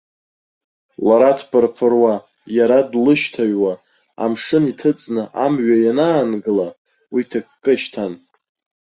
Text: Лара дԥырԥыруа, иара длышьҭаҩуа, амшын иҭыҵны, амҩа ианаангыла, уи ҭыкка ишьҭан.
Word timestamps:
Лара 1.07 1.31
дԥырԥыруа, 1.37 2.15
иара 2.57 2.77
длышьҭаҩуа, 2.91 3.73
амшын 4.23 4.63
иҭыҵны, 4.71 5.23
амҩа 5.43 5.77
ианаангыла, 5.83 6.67
уи 7.13 7.21
ҭыкка 7.29 7.71
ишьҭан. 7.75 8.13